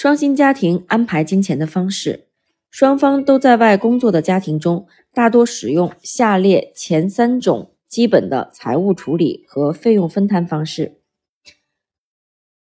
[0.00, 2.28] 双薪家庭安排金钱的方式，
[2.70, 11.02] 双方都在外工作的家庭中，大多使用下列前三种基本的财务处理和费用分摊方式：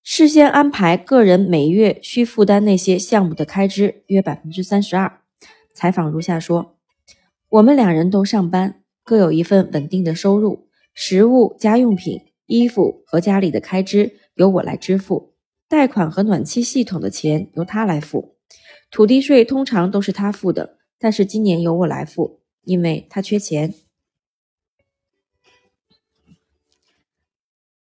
[0.01, 5.21] 事先安排个人每月需负担那些项目的开支，约百分之三十二。
[5.71, 6.79] 采访如下说：
[7.49, 15.28] 我们两人都上班，各有一份稳定的收入，食物、家用品、衣服和家里的开支由我来支付。
[15.69, 18.35] 贷款和暖气系统的钱由他来付，
[18.89, 23.75] 土地税通常都是他付的，但是今年由我来付，因为他缺钱。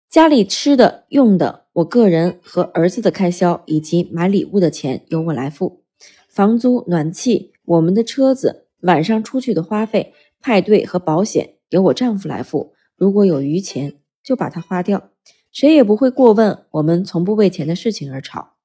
[0.10, 5.84] 家里吃的、用的，我个人和儿子的开销以及买礼物的钱由我来付，
[6.28, 12.74] 房租、暖气、我们的车子、晚上出去的花费、派对和保险由我丈夫来付。
[12.96, 15.12] 如果有余钱，就把它花掉。
[15.56, 18.56] 谁也不会过问我们从不为钱的事情而吵。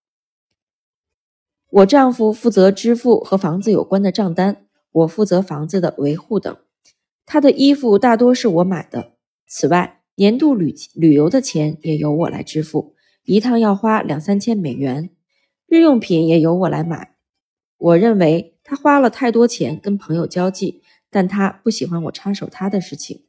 [1.70, 6.56] 我丈夫负责支付和房子有关的账单，我负责房子的维护等。
[7.24, 9.12] 他的衣服大多是我买的。
[9.46, 15.10] 此外，年度旅旅游的钱也由我来支付，一趟要花两三千美元。
[15.68, 17.14] 日用品也由我来买。
[17.78, 23.26] 我认为他花了太多钱跟朋友交际，但他不喜欢我插手他的事情。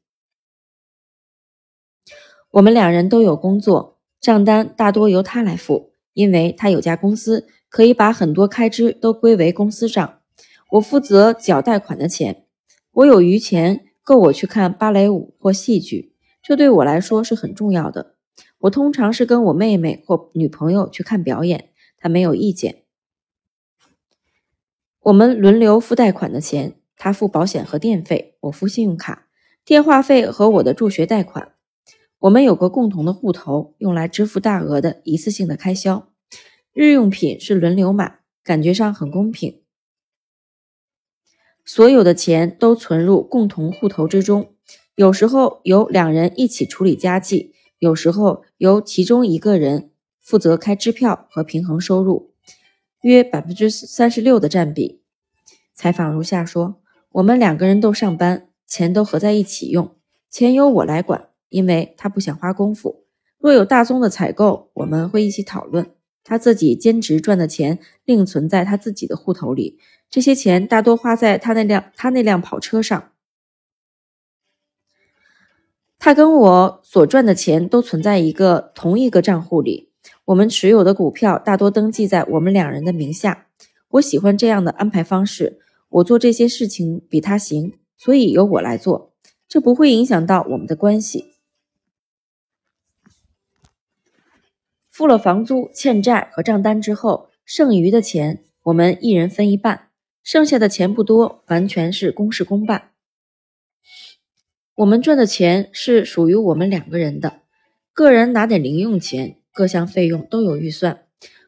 [2.52, 10.19] 我们两人都有工作，账单大多由他来付，因为他有家公司，可以把很多开支都归为公司账。
[10.72, 12.45] 我负责缴贷款的钱，
[12.91, 16.13] 我有余钱够我去看芭蕾舞或戏剧，
[16.44, 18.16] 这对我来说是很重要的。
[18.59, 22.83] 我通常是跟我妹妹或女朋友去看表演，他没有意见。
[25.03, 29.27] 我们轮流付贷款的钱，他付保险和电费，我付信用卡、
[29.63, 31.53] 电话费和我的助学贷款。
[32.22, 36.08] 我们有个共同的户头，用来支付大额的一次性的开销。
[36.72, 39.61] 日用品是轮流买，感觉上很公平。
[41.66, 44.53] 所有的钱都存入共同户头之中，
[44.94, 52.35] 有时候由两人一起处理家计，有时候由其中一个人负责开支票和平衡收入，
[53.01, 55.01] 约百分之三十六的占比。
[55.74, 56.79] 采访如下说：
[57.13, 59.95] 我们两个人都上班，钱都合在一起用，
[60.29, 61.31] 钱由我来管。
[61.51, 63.03] 因为他不想花功夫，
[63.38, 65.91] 若有大宗的采购，我们会一起讨论。
[66.23, 69.79] 他自己兼职赚的钱另存在他自己的户头里，
[70.09, 73.12] 这些钱大多花在他那辆他那辆跑车上。
[76.00, 79.91] 他跟我所赚的钱都存在一个同一个账户里。
[80.25, 83.47] 我们持有的股票大多登记在我们两人的名下。
[83.89, 85.59] 我喜欢这样的安排方式。
[85.89, 89.13] 我做这些事情比他行，所以由我来做，
[89.50, 91.31] 这不会影响到我们的关系。
[95.01, 99.89] 付了房租、欠债和账单之后，剩余的钱我们一人分一半，
[100.22, 102.91] 剩下的钱不多，完全是公事公办。
[104.75, 107.41] 我们赚的钱是属于我们两个人的，
[107.94, 111.07] 个人拿点零用钱，各项费用都有预算，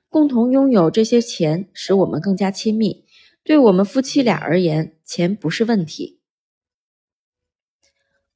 [0.10, 3.06] 共同拥有这些钱使我们更加亲密。
[3.44, 6.20] 对我们夫妻俩而言，钱不是问题。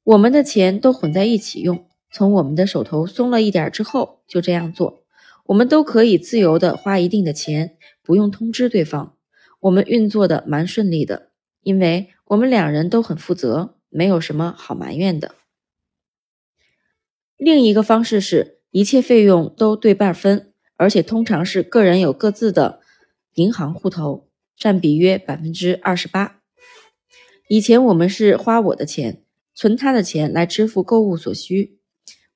[0.04, 1.88] 我们的钱都混在一起用。
[2.12, 5.02] 从我们的手头松了一点之后，就这样做。
[5.48, 9.16] 我们都可以自由的花一定的钱，不用通知对方。
[9.60, 11.30] 我们运作的蛮顺利的，
[11.62, 15.36] 因为我们两人都很负责，没有什么好埋怨的。
[17.38, 22.80] 另一个方式是一切费用都对半分，而且通常是个人有各自的
[23.34, 26.42] 银行户头，占比约百分之二十八。
[27.48, 29.22] 以前我们是花我的钱，
[29.54, 31.78] 存他的钱来支付购物所需。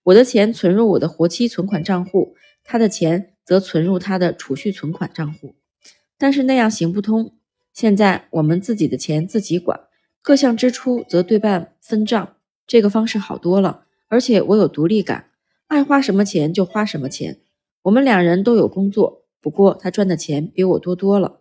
[0.04, 2.34] 我的钱存入我的活期存款账户，
[2.64, 5.54] 他的钱则存入他的储蓄存款账户。
[6.18, 7.36] 但是那样行不通。
[7.72, 9.80] 现在我们自己的钱自己管，
[10.20, 12.36] 各项支出则对半分账。
[12.66, 15.30] 这个方式好多了，而且我有独立感，
[15.66, 17.40] 爱花什么钱就花什么钱。
[17.82, 21.40] 我们两人都有工作，不过他赚的钱比我多多了。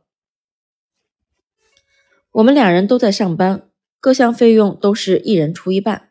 [2.31, 3.69] 我们两人都在上班，
[3.99, 6.09] 各项费用都是一人出一半。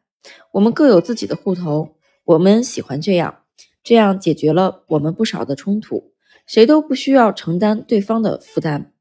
[0.53, 1.97] 我们各有自己的户头。
[2.25, 3.40] 我们喜欢这样，
[3.83, 6.13] 这样解决了我们不少的冲突，
[6.47, 8.93] 谁都不需要承担对方的负担，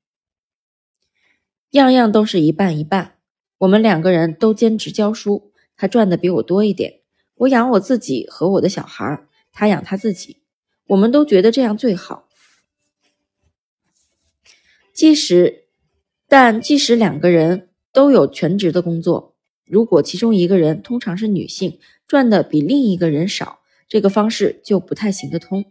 [1.71, 3.15] 样样都是一半一半。
[3.59, 7.01] 我们两个人都兼职教书，他赚的比我多一点，
[7.35, 10.37] 我养我自己和我的小孩，他养他自己，
[10.87, 12.27] 我们都觉得这样最好。
[14.93, 15.65] 即使，
[16.27, 19.35] 但即使两个人都有全职的工作。
[19.65, 23.58] 如果其中一个人通常是女性，赚的比另一个人少，
[23.89, 25.65] 这个方式就不太行得通。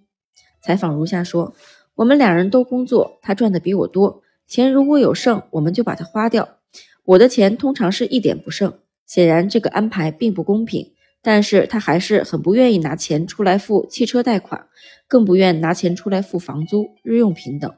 [0.60, 1.54] 采访如下说：
[1.94, 6.58] 我们两人都工作，他赚的比我多，钱如果有剩，我们就把它花掉。
[7.04, 8.80] 我的钱通常是一点不剩。
[9.06, 10.92] 显然这个安排并不公平，
[11.22, 14.68] 但是他还是很不愿意拿钱出来付汽车贷款，
[15.06, 17.74] 更不愿拿钱出来付房租、日用品等。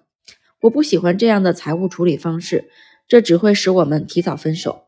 [0.62, 2.68] 我不喜欢这样的财务处理方式，
[3.06, 4.86] 这只会使我们提早分手。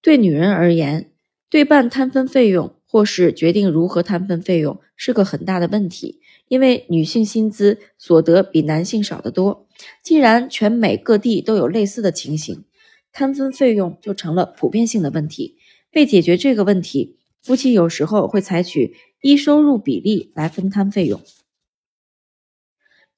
[0.00, 1.10] 对女人而言，
[1.50, 9.68] 对半摊分费用或是决定如何摊分费用是个很大的问题，因为女性薪资所得比男性少得多。
[10.02, 12.64] 既然全美各地都有类似的情形。
[13.12, 15.58] 摊分费用就成了普遍性的问题。
[15.92, 21.20] 为解决这个问题，夫妻有时候会采取依收入比例来分摊费用。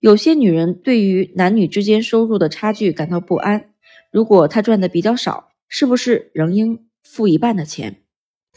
[0.00, 3.70] 有些女人对于男女之间收入的差距感到不安。
[4.10, 8.02] 如果她赚的比较少，是不是仍应付一半的钱？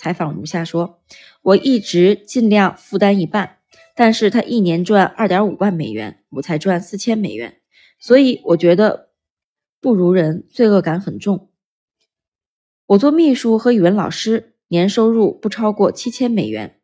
[0.01, 0.99] 采访如下说
[1.43, 3.57] ：“我一直尽量负担一半，
[3.95, 7.59] 但是他一年赚二点五万美元，我才赚四千美元，
[7.99, 9.09] 所以我觉得。”
[9.83, 11.49] 不如人，罪恶感很重。
[12.85, 16.75] 我做秘书和语文老师，年收入不超过七千美元。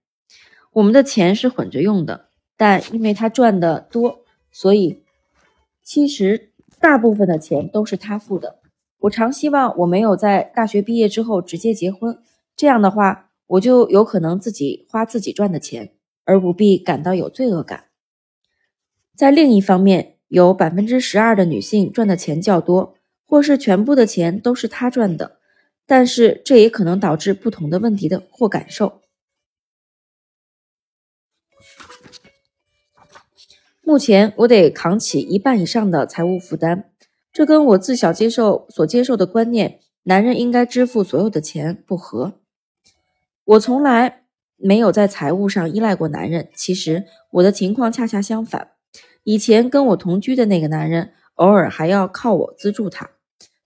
[0.72, 5.04] 我们的钱是混着用的，但因为他赚的多，所以
[5.84, 8.62] 其实大部分的钱都是他付的。
[9.02, 12.18] 我常希望我没有在大学毕业之后直接结婚，
[12.58, 15.94] 这样的话，我就有可能自己花自己赚的钱，
[16.26, 17.86] 而不必感到有罪恶感。
[19.16, 22.96] 在另一方面，有百分之十二的女性赚的钱较多，
[23.26, 25.40] 或是全部的钱都是她赚的，
[25.86, 29.02] 但是这也可能导致不同的问题的或感受。
[33.84, 36.90] 目前我得扛起一半以上的财务负担，
[37.32, 42.42] 这跟我自小接受所接受的观念“男人应该支付所有的钱”不合。
[43.48, 44.24] 我从来
[44.58, 48.72] 没有在财务上依赖过男人，其实我的情况恰恰相反。
[49.24, 53.12] 以前跟我同居的那个男人，偶尔还要靠我资助他，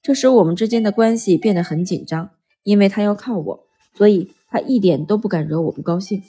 [0.03, 2.29] 这使我们之间的关系变得很紧张。
[2.61, 6.21] 因为他要靠我，所以他一点都不敢惹我不高兴。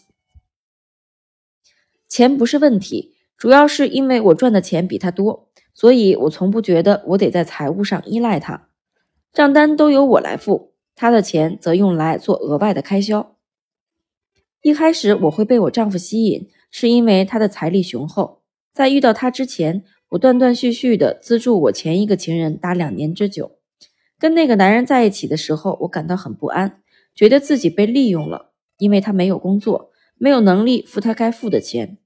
[2.09, 8.69] 钱不是问题，主要是因为我赚的钱比他多，所以我从不觉得我得在财务上依赖他。
[9.31, 13.32] 账单都由我来付，他的钱则用来做额外的开销。
[14.63, 18.43] 一开始我会被我丈夫吸引，是因为他的财力雄厚。
[18.73, 23.59] 在遇到他之前，我断断续续的资助我前一个情人达两年之久。
[24.21, 26.81] 跟那个男人在一起的时候，我感到很不安，
[27.13, 31.99] 觉得自己被利用了，因为他没有工作，没有能力付他该付的钱，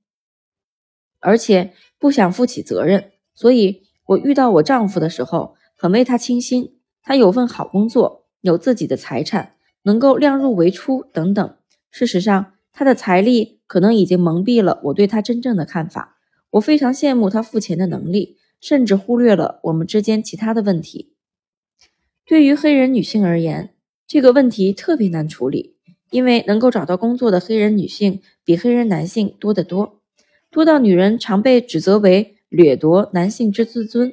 [1.20, 3.12] 而且不想负起责任。
[3.34, 6.78] 所以，我遇到我丈夫的时候，很为他倾心。
[7.02, 11.56] 他有份好工作，有自己的财产，能够量入为出等等。
[11.98, 16.18] 事实上，他的财力可能已经蒙蔽了我对他真正的看法。
[16.50, 21.14] 我非常羡慕他付钱的能力，甚至忽略了我们之间其他的问题。
[22.26, 23.70] 对于黑人女性而言，
[24.06, 25.76] 这个问题特别难处理，
[26.10, 30.02] 因为能够找到工作的黑人女性比黑人男性多得多，
[30.50, 34.12] 多到女人常被指责为掠夺男性之自尊。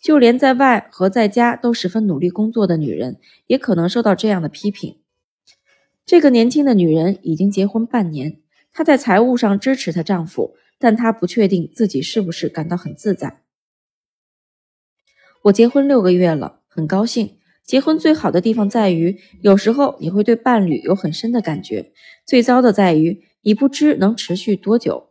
[0.00, 3.16] 就连在外和在家都十分努力工作的女人，
[3.48, 4.98] 也可能受到这样的批评。
[6.06, 8.40] 这个年轻的女人已经结婚半年，
[8.72, 10.54] 她在财务上支持她丈夫。
[10.78, 13.40] 但她不确定自己是不是感到很自在。
[15.44, 17.38] 我结婚六个月了，很高兴。
[17.64, 21.92] 结婚最好的地方在于，有时候你会对伴侣有很深的感觉；
[22.26, 25.08] 最糟的在于，你不知能持续多久。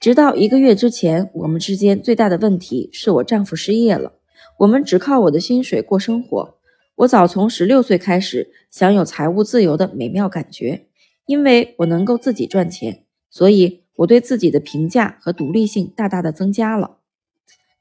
[0.00, 4.14] 直到一个月之前，我们之间最大的问题是我丈夫失业了，
[4.60, 6.58] 我们只靠我的薪水过生活。
[6.96, 10.86] 我早从十六岁开始享有财务自由的美妙感觉，
[11.26, 13.80] 因为我能够自己赚钱，所以。
[13.96, 16.96] 我对自己的评价和独立性大大的增加了，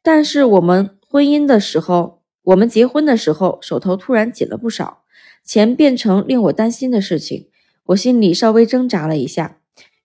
[0.03, 5.03] 但是我们婚姻的时候，我们结婚的时候，手头突然紧了不少，
[5.45, 7.47] 钱变成令我担心的事情。
[7.85, 9.59] 我心里稍微挣扎了一下。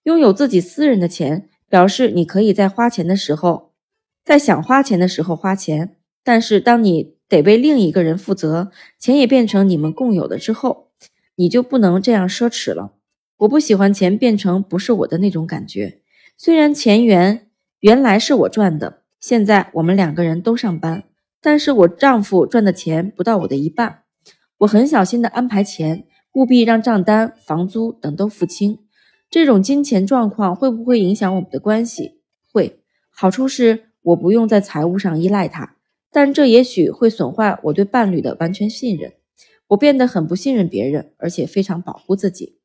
[0.04, 3.72] 拥有自己私人的钱，表示你可以在花钱的时候，
[4.24, 5.96] 在想花钱的时候花钱。
[6.22, 10.90] 但是当你得为另一个人负责，钱也变成你们共有的之后，
[11.34, 12.92] 你就不能这样奢侈了。
[13.38, 16.00] 我不喜欢钱变成不是我的那种感觉。
[16.38, 17.48] 虽然钱原
[17.80, 21.04] 原来是我赚的，现在我们两个人都上班，
[21.40, 24.02] 但是我丈夫赚的钱不到我的一半。
[24.58, 28.78] 我很小心的安排钱，务必让账单、房租等都付清。
[29.28, 32.20] 这种金钱状况会不会影响我们的关系？
[32.52, 32.80] 会。
[33.10, 35.75] 好处是我不用在财务上依赖他，
[36.16, 39.12] 但这也许会损坏我对伴侣的完全信任。
[39.66, 42.56] 我变得很不信任别人，而且非常保护自己。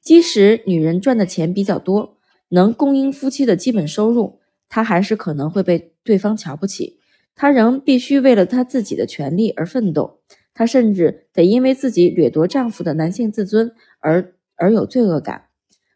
[0.00, 6.98] 即使女人赚的钱比较多，能供应夫妻的基本收入，她还是可能会被对方瞧不起。
[7.36, 10.18] 她仍必须为了她自己的权利而奋斗。
[10.52, 15.44] 她甚至得因为自己掠夺丈夫的男性自尊而而有罪恶感。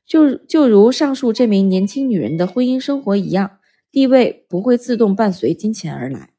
[0.06, 3.58] 就就如上述这名年轻女人的婚姻生活一样，
[3.90, 6.31] 地位不会自动伴随金钱而来。